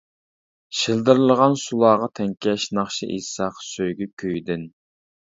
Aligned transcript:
شىلدىرلىغان 0.75 1.57
سۇلارغا 1.63 2.07
تەڭكەش، 2.19 2.65
ناخشا 2.77 3.09
ئېيتساق 3.09 3.61
سۆيگۈ 3.65 4.09
كۈيىدىن. 4.23 4.65